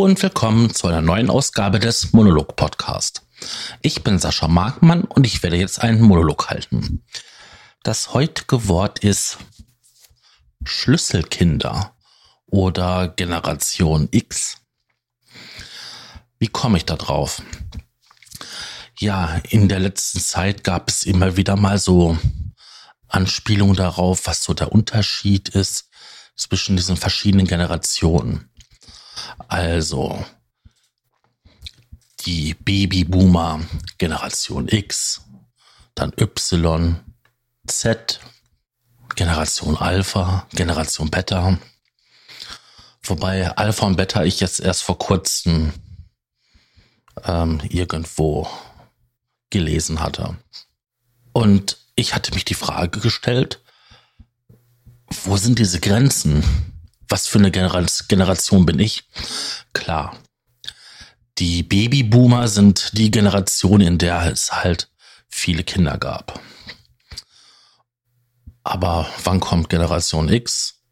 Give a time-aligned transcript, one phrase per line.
[0.00, 3.20] Und willkommen zu einer neuen Ausgabe des Monolog Podcast.
[3.82, 7.04] Ich bin Sascha Markmann und ich werde jetzt einen Monolog halten.
[7.82, 9.36] Das heutige Wort ist
[10.64, 11.94] Schlüsselkinder
[12.46, 14.62] oder Generation X.
[16.38, 17.42] Wie komme ich da drauf?
[18.98, 22.16] Ja, in der letzten Zeit gab es immer wieder mal so
[23.06, 25.90] Anspielungen darauf, was so der Unterschied ist
[26.36, 28.49] zwischen diesen verschiedenen Generationen.
[29.48, 30.24] Also
[32.26, 33.60] die Babyboomer
[33.98, 35.22] Generation X,
[35.94, 37.00] dann Y,
[37.66, 38.20] Z,
[39.14, 41.58] Generation Alpha, Generation Beta.
[43.02, 45.72] Wobei Alpha und Beta ich jetzt erst vor kurzem
[47.24, 48.48] ähm, irgendwo
[49.50, 50.36] gelesen hatte.
[51.32, 53.60] Und ich hatte mich die Frage gestellt,
[55.24, 56.44] wo sind diese Grenzen?
[57.10, 59.04] Was für eine Generation bin ich?
[59.72, 60.16] Klar,
[61.38, 64.90] die Babyboomer sind die Generation, in der es halt
[65.28, 66.40] viele Kinder gab.
[68.62, 70.82] Aber wann kommt Generation X?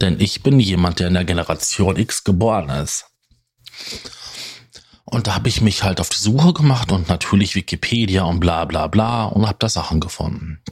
[0.00, 3.06] Denn ich bin jemand, der in der Generation X geboren ist.
[5.04, 8.64] Und da habe ich mich halt auf die Suche gemacht und natürlich Wikipedia und bla
[8.66, 10.62] bla bla und habe da Sachen gefunden.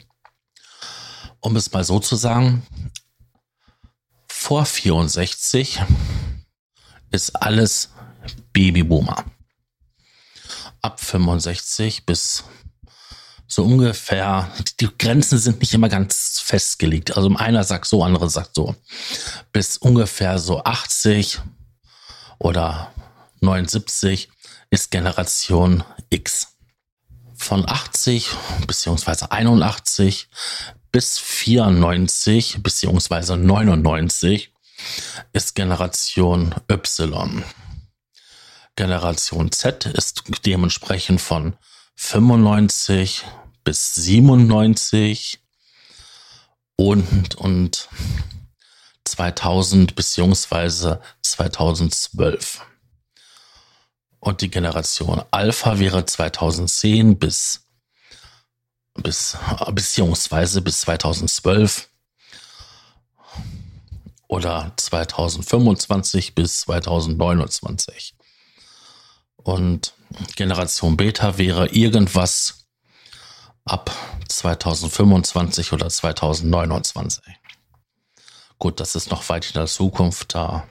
[1.41, 2.67] Um es mal so zu sagen,
[4.49, 5.79] vor 64
[7.11, 7.91] ist alles
[8.55, 9.27] Babyboomer.
[10.81, 12.45] Ab 65 bis
[13.47, 17.15] so ungefähr, die Grenzen sind nicht immer ganz festgelegt.
[17.15, 18.75] Also einer sagt so, andere sagt so.
[19.53, 21.41] Bis ungefähr so 80
[22.39, 22.91] oder
[23.41, 24.31] 79
[24.71, 26.55] ist Generation X.
[27.37, 28.31] Von 80
[28.67, 30.31] beziehungsweise 81
[30.93, 34.53] bis 94 beziehungsweise 99
[35.33, 37.45] ist Generation Y.
[38.77, 41.57] Generation Z ist dementsprechend von
[41.97, 43.25] 95
[43.65, 45.41] bis 97
[46.77, 47.89] und, und
[49.05, 52.65] 2000 beziehungsweise 2012.
[54.21, 57.68] Und die Generation Alpha wäre 2010 bis,
[59.03, 59.37] bis,
[59.73, 61.89] beziehungsweise bis 2012
[64.29, 68.15] oder 2025 bis 2029.
[69.37, 69.95] Und
[70.37, 72.67] Generation Beta wäre irgendwas
[73.65, 73.91] ab
[74.29, 77.25] 2025 oder 2029.
[78.59, 80.67] Gut, das ist noch weit in der Zukunft, da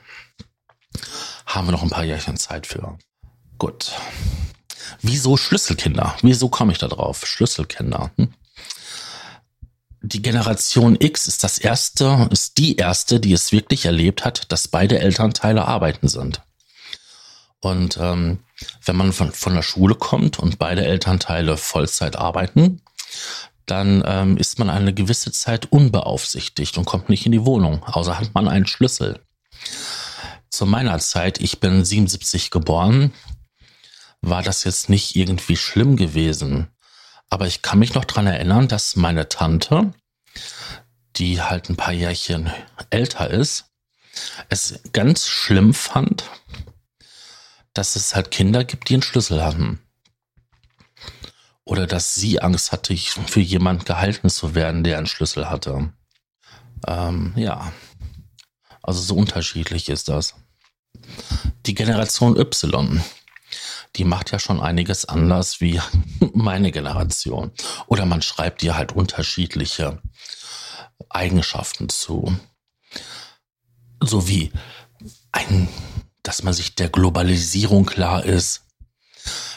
[1.46, 2.98] haben wir noch ein paar Jährchen Zeit für.
[3.58, 3.92] Gut.
[5.00, 6.16] Wieso Schlüsselkinder?
[6.22, 7.26] Wieso komme ich da drauf?
[7.26, 8.10] Schlüsselkinder.
[8.16, 8.32] Hm?
[10.00, 14.68] Die Generation X ist das erste, ist die erste, die es wirklich erlebt hat, dass
[14.68, 16.40] beide Elternteile arbeiten sind.
[17.60, 18.38] Und ähm,
[18.84, 22.80] wenn man von, von der Schule kommt und beide Elternteile Vollzeit arbeiten,
[23.66, 28.18] dann ähm, ist man eine gewisse Zeit unbeaufsichtigt und kommt nicht in die Wohnung, außer
[28.18, 29.20] hat man einen Schlüssel.
[30.50, 33.12] Zu meiner Zeit, ich bin 77 geboren,
[34.20, 36.68] war das jetzt nicht irgendwie schlimm gewesen.
[37.30, 39.92] Aber ich kann mich noch dran erinnern, dass meine Tante,
[41.16, 42.50] die halt ein paar Jährchen
[42.90, 43.66] älter ist,
[44.48, 46.24] es ganz schlimm fand,
[47.74, 49.80] dass es halt Kinder gibt, die einen Schlüssel hatten.
[51.64, 55.92] Oder dass sie Angst hatte, für jemand gehalten zu werden, der einen Schlüssel hatte.
[56.86, 57.72] Ähm, ja.
[58.82, 60.34] Also so unterschiedlich ist das.
[61.66, 63.02] Die Generation Y
[63.98, 65.80] die macht ja schon einiges anders wie
[66.32, 67.50] meine Generation.
[67.86, 70.00] Oder man schreibt ihr halt unterschiedliche
[71.08, 72.38] Eigenschaften zu.
[74.00, 74.52] So wie
[75.32, 75.68] ein,
[76.22, 78.62] dass man sich der Globalisierung klar ist,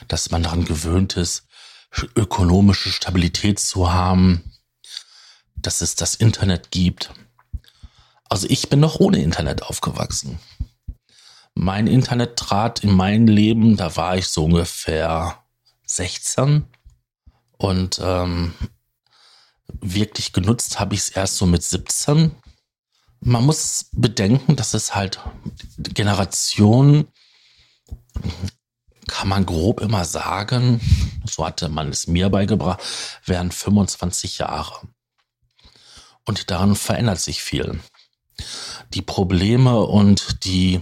[0.07, 1.45] dass man daran gewöhnt ist,
[2.15, 4.51] ökonomische Stabilität zu haben,
[5.55, 7.11] dass es das Internet gibt.
[8.29, 10.39] Also ich bin noch ohne Internet aufgewachsen
[11.55, 15.43] mein Internet trat in mein Leben, da war ich so ungefähr
[15.85, 16.65] 16
[17.57, 18.53] und ähm,
[19.67, 22.31] wirklich genutzt habe ich es erst so mit 17.
[23.19, 25.19] Man muss bedenken, dass es halt
[25.77, 27.07] Generationen,
[29.07, 30.81] kann man grob immer sagen,
[31.25, 32.81] so hatte man es mir beigebracht,
[33.25, 34.87] wären 25 Jahre.
[36.25, 37.79] Und daran verändert sich viel.
[38.93, 40.81] Die Probleme und die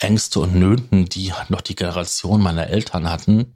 [0.00, 3.54] Ängste und Nöten, die noch die Generation meiner Eltern hatten,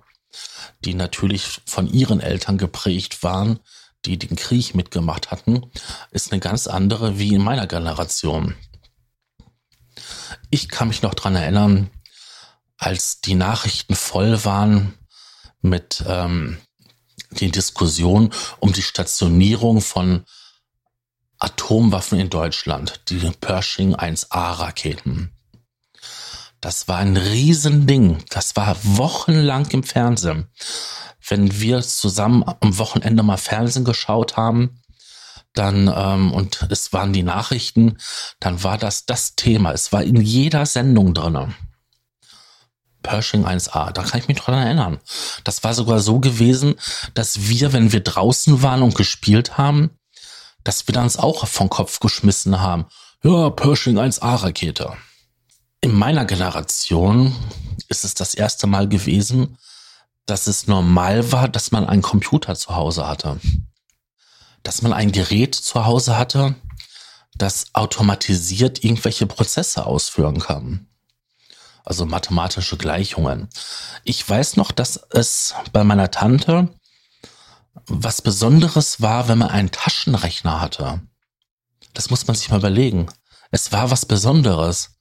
[0.84, 3.58] die natürlich von ihren Eltern geprägt waren,
[4.04, 5.70] die den Krieg mitgemacht hatten,
[6.10, 8.54] ist eine ganz andere wie in meiner Generation.
[10.50, 11.90] Ich kann mich noch dran erinnern,
[12.76, 14.94] als die Nachrichten voll waren
[15.62, 16.58] mit ähm,
[17.30, 18.30] den Diskussionen
[18.60, 20.24] um die Stationierung von
[21.38, 25.30] Atomwaffen in Deutschland, die Pershing 1A Raketen.
[26.64, 28.24] Das war ein Riesending.
[28.30, 30.46] Das war wochenlang im Fernsehen.
[31.28, 34.80] Wenn wir zusammen am Wochenende mal Fernsehen geschaut haben,
[35.52, 37.98] dann ähm, und es waren die Nachrichten,
[38.40, 39.72] dann war das das Thema.
[39.72, 41.54] Es war in jeder Sendung drinne.
[43.02, 45.00] Pershing 1A, da kann ich mich dran erinnern.
[45.44, 46.76] Das war sogar so gewesen,
[47.12, 49.90] dass wir, wenn wir draußen waren und gespielt haben,
[50.64, 52.86] dass wir uns auch vom Kopf geschmissen haben.
[53.22, 54.96] Ja, Pershing 1A Rakete.
[55.84, 57.36] In meiner Generation
[57.90, 59.58] ist es das erste Mal gewesen,
[60.24, 63.38] dass es normal war, dass man einen Computer zu Hause hatte.
[64.62, 66.54] Dass man ein Gerät zu Hause hatte,
[67.36, 70.86] das automatisiert irgendwelche Prozesse ausführen kann.
[71.84, 73.50] Also mathematische Gleichungen.
[74.04, 76.70] Ich weiß noch, dass es bei meiner Tante
[77.86, 81.02] was Besonderes war, wenn man einen Taschenrechner hatte.
[81.92, 83.10] Das muss man sich mal überlegen.
[83.50, 84.93] Es war was Besonderes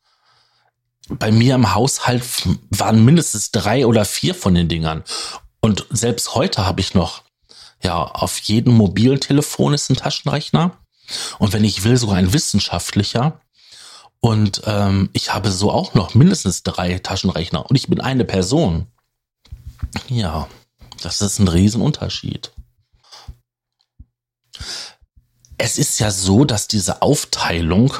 [1.09, 2.23] bei mir im Haushalt
[2.69, 5.03] waren mindestens drei oder vier von den Dingern.
[5.59, 7.23] Und selbst heute habe ich noch,
[7.81, 10.77] ja, auf jedem mobilen Telefon ist ein Taschenrechner.
[11.39, 13.39] Und wenn ich will, sogar ein wissenschaftlicher.
[14.21, 17.69] Und ähm, ich habe so auch noch mindestens drei Taschenrechner.
[17.69, 18.87] Und ich bin eine Person.
[20.07, 20.47] Ja,
[21.01, 22.51] das ist ein Riesenunterschied.
[25.57, 27.93] Es ist ja so, dass diese Aufteilung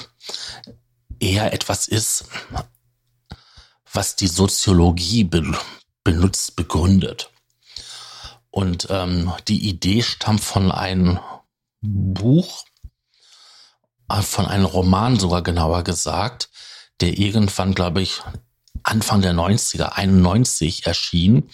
[1.20, 2.26] eher etwas ist,
[3.94, 5.44] was die Soziologie be
[6.04, 7.30] benutzt, begründet.
[8.50, 11.20] Und ähm, die Idee stammt von einem
[11.82, 12.66] Buch,
[14.10, 16.50] äh, von einem Roman sogar genauer gesagt,
[17.00, 18.22] der irgendwann, glaube ich,
[18.84, 21.50] Anfang der 90er, 91 erschien.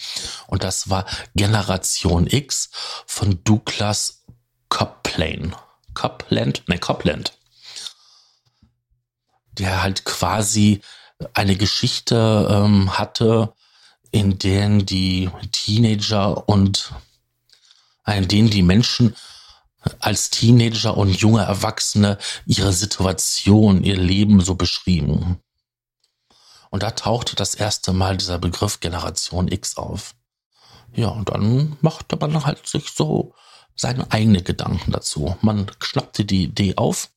[0.48, 2.72] Und das war Generation X
[3.06, 4.26] von Douglas
[4.70, 5.56] Copland.
[5.94, 6.68] Copland?
[6.68, 7.38] Ne, Copland.
[9.52, 10.82] Der halt quasi
[11.34, 13.54] eine Geschichte ähm, hatte,
[14.12, 16.94] in denen die Teenager und
[18.06, 19.16] in denen die Menschen
[20.00, 25.40] als Teenager und junge Erwachsene ihre Situation, ihr Leben so beschrieben.
[26.70, 30.16] Und da tauchte das erste Mal dieser Begriff Generation X auf.
[30.94, 33.34] Ja, und dann machte man halt sich so
[33.76, 35.38] seine eigenen Gedanken dazu.
[35.42, 37.10] Man schnappte die Idee auf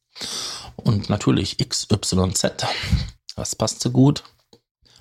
[0.76, 2.66] und natürlich X, Y, Z
[3.36, 4.24] das passte gut.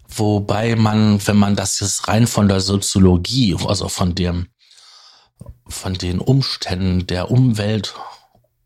[0.08, 4.48] Wobei man, wenn man das jetzt rein von der Soziologie, also von dem,
[5.68, 7.94] von den Umständen der Umwelt,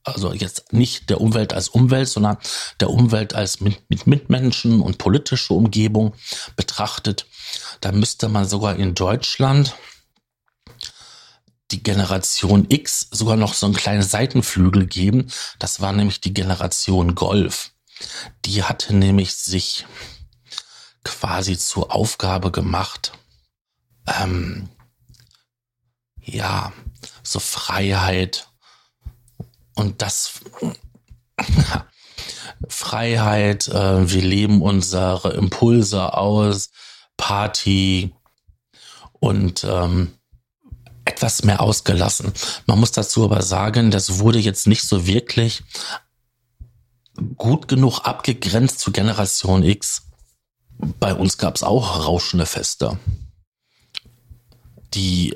[0.04, 2.38] also jetzt nicht der Umwelt als Umwelt, sondern
[2.80, 6.14] der Umwelt als mit, mit Mitmenschen und politische Umgebung
[6.56, 7.28] betrachtet,
[7.82, 9.76] da müsste man sogar in Deutschland
[11.72, 15.28] die Generation X sogar noch so einen kleinen Seitenflügel geben.
[15.60, 17.72] Das war nämlich die Generation Golf.
[18.46, 19.86] Die hatte nämlich sich
[21.04, 23.14] quasi zur Aufgabe gemacht,
[24.08, 24.70] ähm,
[26.22, 26.74] ja,
[27.24, 28.48] so Freiheit
[29.76, 30.40] und das
[32.70, 36.70] Freiheit, äh, wir leben unsere Impulse aus,
[37.18, 38.14] Party
[39.14, 40.14] und ähm,
[41.06, 42.34] etwas mehr ausgelassen.
[42.66, 45.64] Man muss dazu aber sagen, das wurde jetzt nicht so wirklich
[47.38, 50.04] gut genug abgegrenzt zu Generation X.
[50.78, 53.00] Bei uns gab es auch rauschende Feste.
[54.94, 55.36] Die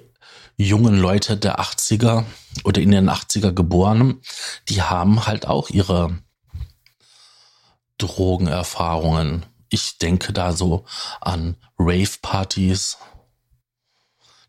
[0.57, 2.25] jungen Leute der 80er
[2.63, 4.21] oder in den 80er geborenen,
[4.67, 6.17] die haben halt auch ihre
[7.97, 9.45] Drogenerfahrungen.
[9.69, 10.85] Ich denke da so
[11.21, 12.97] an Rave-Partys.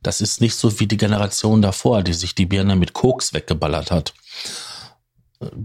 [0.03, 3.91] Das ist nicht so wie die Generation davor, die sich die Birne mit Koks weggeballert
[3.91, 4.15] hat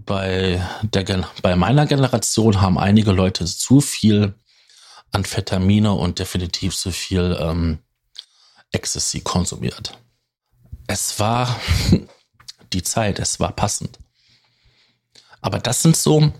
[0.05, 4.35] bei, der, bei meiner Generation haben einige Leute zu viel
[5.11, 7.79] Amphetamine und definitiv zu viel ähm,
[8.71, 9.97] Ecstasy konsumiert.
[10.87, 11.59] Es war
[12.73, 13.99] die Zeit, es war passend.
[15.41, 16.33] Aber das sind so,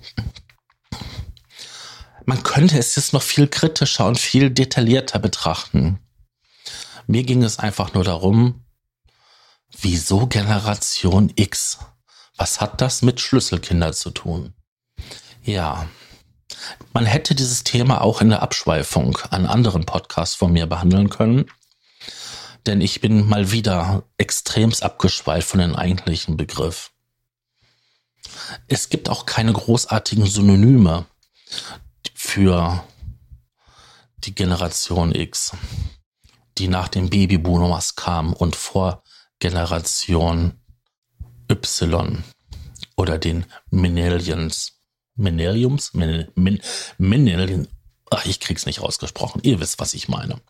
[2.25, 6.00] man könnte es jetzt noch viel kritischer und viel detaillierter betrachten.
[7.07, 8.65] Mir ging es einfach nur darum,
[9.79, 11.79] wieso Generation X?
[12.38, 14.54] Was hat das mit Schlüsselkinder zu tun?
[15.44, 15.88] Ja,
[16.94, 21.46] man hätte dieses Thema auch in der Abschweifung an anderen Podcasts von mir behandeln können,
[22.65, 26.92] denn ich bin mal wieder extremst abgeschweift von dem eigentlichen Begriff.
[28.68, 31.06] Es gibt auch keine großartigen Synonyme
[32.13, 32.84] für
[34.18, 35.51] die Generation X,
[36.58, 39.04] die nach den Babyboomers kam und vor
[39.39, 40.60] Generation
[41.50, 42.24] Y
[42.96, 43.46] oder den?
[43.70, 43.94] Min,
[46.36, 46.62] Min,
[46.98, 47.68] Millennium.
[48.12, 49.42] Ach, ich krieg's nicht ausgesprochen.
[49.44, 50.42] Ihr wisst, was ich meine.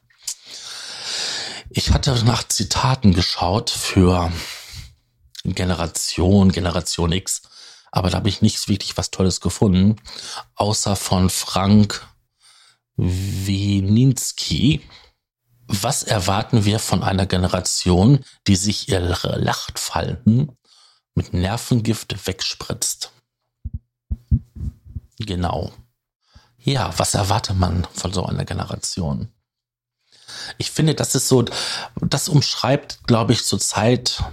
[1.69, 4.31] Ich hatte nach Zitaten geschaut für
[5.43, 7.41] Generation, Generation X,
[7.91, 9.95] aber da habe ich nicht wirklich was Tolles gefunden,
[10.55, 12.05] außer von Frank
[12.97, 14.81] Wininski.
[15.67, 20.55] Was erwarten wir von einer Generation, die sich ihre Lachfalten
[21.15, 23.11] mit Nervengift wegspritzt?
[25.17, 25.71] Genau.
[26.57, 29.29] Ja, was erwartet man von so einer Generation?
[30.57, 31.45] Ich finde, das ist so,
[32.01, 34.23] das umschreibt, glaube ich, zurzeit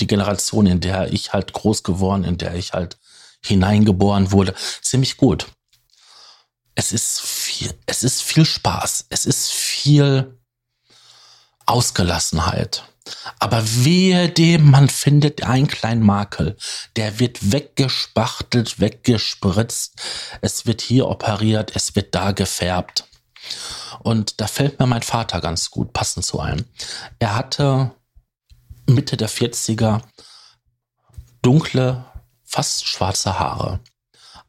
[0.00, 2.98] die Generation, in der ich halt groß geworden, in der ich halt
[3.44, 5.46] hineingeboren wurde, ziemlich gut.
[6.74, 10.38] Es ist viel, es ist viel Spaß, es ist viel
[11.66, 12.84] Ausgelassenheit.
[13.38, 16.56] Aber wehe dem, man findet einen kleinen Makel.
[16.96, 20.00] Der wird weggespachtelt, weggespritzt.
[20.40, 23.04] Es wird hier operiert, es wird da gefärbt.
[24.00, 26.64] Und da fällt mir mein Vater ganz gut passend zu ein.
[27.18, 27.92] Er hatte
[28.86, 30.00] Mitte der 40er
[31.42, 32.04] dunkle,
[32.44, 33.80] fast schwarze Haare,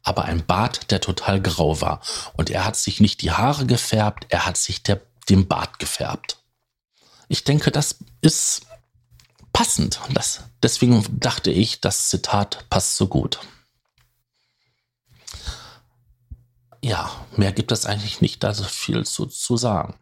[0.02, 2.00] aber ein Bart, der total grau war.
[2.34, 6.38] Und er hat sich nicht die Haare gefärbt, er hat sich der, den Bart gefärbt.
[7.28, 8.66] Ich denke, das ist
[9.52, 10.00] passend.
[10.12, 13.40] Das, deswegen dachte ich, das Zitat passt so gut.
[16.82, 19.94] Ja, mehr gibt es eigentlich nicht da so viel zu, zu sagen.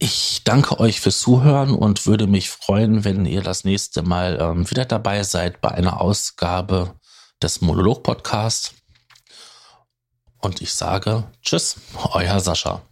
[0.00, 4.70] Ich danke euch fürs Zuhören und würde mich freuen, wenn ihr das nächste Mal ähm,
[4.70, 6.94] wieder dabei seid bei einer Ausgabe
[7.42, 8.74] des Monolog-Podcasts.
[10.38, 11.76] Und ich sage Tschüss,
[12.12, 12.82] euer Sascha.